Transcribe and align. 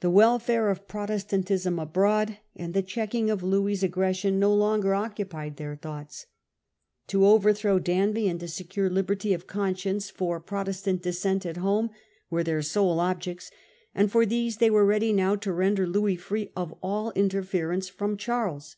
The 0.00 0.10
welfare 0.10 0.68
of 0.68 0.86
Protes 0.86 1.24
tantism 1.24 1.80
abroad 1.80 2.36
and 2.54 2.74
the 2.74 2.82
checking 2.82 3.32
Louis's 3.32 3.82
aggression 3.82 4.38
no 4.38 4.50
Selfisi 4.54 4.58
longer 4.58 4.94
occupied 4.94 5.56
their 5.56 5.74
thoughts. 5.74 6.26
To 7.06 7.24
overthrow 7.26 7.76
policy 7.76 7.78
of 7.78 7.84
the 7.86 7.92
Danby 8.12 8.28
and 8.28 8.40
to 8.40 8.48
secure 8.48 8.90
liberty 8.90 9.32
of 9.32 9.46
conscience 9.46 10.10
for 10.10 10.36
Opposition. 10.36 10.50
p 10.50 10.54
ro 10.54 10.74
testant 10.74 11.00
Dissent 11.02 11.46
at 11.46 11.56
home 11.56 11.88
were 12.28 12.44
their 12.44 12.60
sole 12.60 13.00
objects, 13.00 13.50
and 13.94 14.12
for 14.12 14.26
these 14.26 14.58
they 14.58 14.68
were 14.68 14.84
ready 14.84 15.14
now 15.14 15.34
to 15.36 15.50
render 15.50 15.86
Louis 15.86 16.16
free 16.16 16.50
of 16.54 16.74
all 16.82 17.10
interference 17.12 17.88
from 17.88 18.18
Charles. 18.18 18.76